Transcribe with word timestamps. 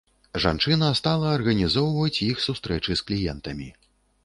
Жанчына 0.45 0.87
стала 0.99 1.27
арганізоўваць 1.33 2.23
іх 2.31 2.43
сустрэчы 2.47 2.91
з 3.03 3.09
кліентамі. 3.11 3.71